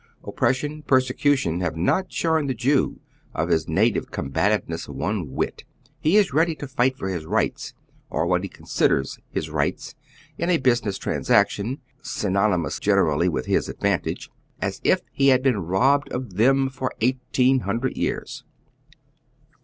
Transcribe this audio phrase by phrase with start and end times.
[0.23, 2.99] Oppression, persecution, have not shorn the Jew
[3.35, 5.63] of his native eombativeness one whit.
[5.99, 7.75] He 13 as ready to fight for hia rights,
[8.09, 9.53] or what he considers his [lo..ecovGa.t>gk 110 HOW THE OTHER HALF LIVES.
[9.61, 9.95] rights,
[10.39, 15.59] in a business transaction— synonymous generally with his advantage— as if he had not been
[15.59, 18.43] robbed of them' for eighteen linndred years.